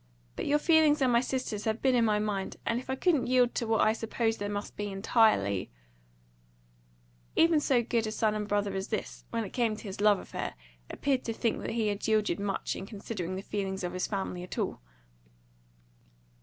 But 0.35 0.47
your 0.47 0.57
feelings 0.57 0.99
and 1.03 1.11
my 1.13 1.21
sisters' 1.21 1.65
have 1.65 1.79
been 1.79 1.93
in 1.93 2.03
my 2.05 2.17
mind, 2.17 2.57
and 2.65 2.79
if 2.79 2.89
I 2.89 2.95
couldn't 2.95 3.27
yield 3.27 3.53
to 3.53 3.67
what 3.67 3.81
I 3.81 3.93
supposed 3.93 4.39
they 4.39 4.47
must 4.49 4.75
be, 4.75 4.87
entirely" 4.87 5.69
Even 7.35 7.59
so 7.59 7.83
good 7.83 8.07
a 8.07 8.11
son 8.11 8.33
and 8.33 8.47
brother 8.47 8.73
as 8.73 8.87
this, 8.87 9.25
when 9.29 9.43
it 9.43 9.53
came 9.53 9.75
to 9.75 9.83
his 9.83 10.01
love 10.01 10.17
affair, 10.17 10.55
appeared 10.89 11.23
to 11.25 11.33
think 11.33 11.61
that 11.61 11.69
he 11.69 11.89
had 11.89 12.07
yielded 12.07 12.39
much 12.39 12.75
in 12.75 12.87
considering 12.87 13.35
the 13.35 13.43
feelings 13.43 13.83
of 13.83 13.93
his 13.93 14.07
family 14.07 14.41
at 14.41 14.57
all. 14.57 14.81